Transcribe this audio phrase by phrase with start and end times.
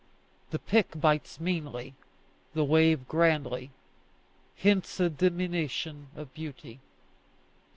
[0.49, 1.93] The pick bites meanly,
[2.55, 3.69] the wave grandly;
[4.57, 6.79] hence a diminution of beauty.